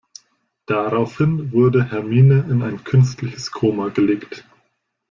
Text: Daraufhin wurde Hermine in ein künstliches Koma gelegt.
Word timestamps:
Daraufhin 0.65 1.51
wurde 1.51 1.91
Hermine 1.91 2.47
in 2.49 2.63
ein 2.63 2.83
künstliches 2.83 3.51
Koma 3.51 3.89
gelegt. 3.89 4.43